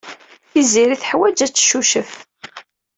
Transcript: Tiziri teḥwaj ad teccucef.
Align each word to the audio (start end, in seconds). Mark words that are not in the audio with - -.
Tiziri 0.51 0.95
teḥwaj 1.01 1.37
ad 1.45 1.51
teccucef. 1.53 2.11